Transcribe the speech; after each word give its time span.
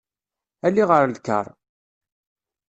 Ali 0.65 0.83
ɣer 0.89 1.03
lkar. 1.07 1.47